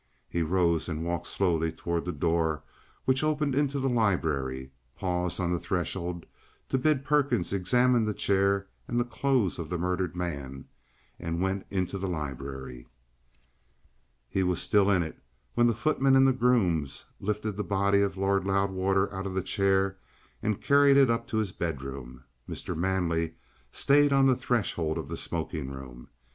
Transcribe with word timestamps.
He 0.27 0.41
rose 0.41 0.89
and 0.89 1.05
walked 1.05 1.27
slowly 1.27 1.71
towards 1.71 2.07
the 2.07 2.11
door 2.11 2.63
which 3.05 3.23
opened 3.23 3.53
into 3.53 3.77
the 3.79 3.87
library, 3.87 4.71
paused 4.97 5.39
on 5.39 5.51
the 5.53 5.59
threshold 5.59 6.25
to 6.69 6.79
bid 6.79 7.05
Perkins 7.05 7.53
examine 7.53 8.05
the 8.05 8.13
chair 8.15 8.67
and 8.87 8.99
the 8.99 9.05
clothes 9.05 9.59
of 9.59 9.69
the 9.69 9.77
murdered 9.77 10.15
man, 10.15 10.65
and 11.19 11.39
went 11.39 11.67
into 11.69 11.99
the 11.99 12.07
library. 12.07 12.87
He 14.27 14.41
was 14.41 14.59
still 14.59 14.89
in 14.89 15.03
it 15.03 15.21
when 15.53 15.67
the 15.67 15.75
footman 15.75 16.15
and 16.15 16.25
the 16.27 16.33
grooms 16.33 17.05
lifted 17.19 17.51
the 17.51 17.63
body 17.63 18.01
of 18.01 18.17
Lord 18.17 18.43
Loudwater 18.43 19.13
out 19.13 19.27
of 19.27 19.35
the 19.35 19.43
chair, 19.43 19.99
and 20.41 20.59
carried 20.59 20.97
it 20.97 21.11
up 21.11 21.27
to 21.27 21.37
his 21.37 21.51
bedroom. 21.51 22.23
Mr. 22.49 22.75
Manley 22.75 23.35
stayed 23.71 24.11
on 24.11 24.25
the 24.25 24.35
threshold 24.35 24.97
of 24.97 25.09
the 25.09 25.15
smoking 25.15 25.69
room. 25.69 26.09